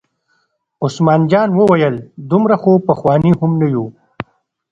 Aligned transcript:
عثمان 0.83 1.21
جان 1.31 1.49
وویل: 1.59 1.95
دومره 2.29 2.55
خو 2.61 2.71
پخواني 2.87 3.31
هم 3.39 3.51
نه 3.61 3.67
یو. 3.73 3.85